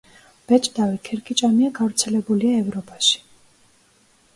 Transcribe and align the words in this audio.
მბეჭდავი 0.45 0.97
ქერქიჭამია 1.09 1.71
გავრცელებულია 1.83 2.67
ევროპაში. 2.67 3.27